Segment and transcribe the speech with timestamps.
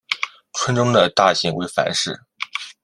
[0.53, 2.19] 村中的大姓为樊氏。